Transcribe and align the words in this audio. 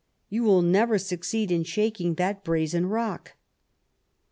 You 0.29 0.41
will 0.41 0.63
never 0.63 0.97
succeed 0.97 1.51
in 1.51 1.63
shaking 1.63 2.15
that 2.15 2.43
brazen 2.43 2.87
rock." 2.87 3.35